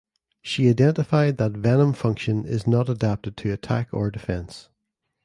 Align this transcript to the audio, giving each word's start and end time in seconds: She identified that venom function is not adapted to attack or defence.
She 0.41 0.67
identified 0.67 1.37
that 1.37 1.51
venom 1.51 1.93
function 1.93 2.43
is 2.43 2.65
not 2.65 2.89
adapted 2.89 3.37
to 3.37 3.53
attack 3.53 3.89
or 3.91 4.09
defence. 4.09 4.67